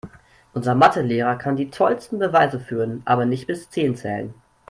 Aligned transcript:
Unser 0.53 0.73
Mathe-Lehrer 0.73 1.35
kann 1.35 1.57
die 1.57 1.69
tollsten 1.69 2.17
Beweise 2.17 2.59
führen, 2.59 3.03
aber 3.05 3.27
nicht 3.27 3.45
bis 3.45 3.69
zehn 3.69 3.95
zählen. 3.95 4.33